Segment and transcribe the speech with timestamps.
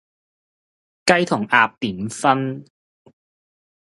[1.05, 2.65] 雞同鴨點分